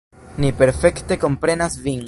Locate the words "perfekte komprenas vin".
0.61-1.99